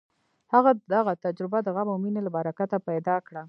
[0.53, 3.39] هغه دغه تجربه د غم او مینې له برکته پیدا کړه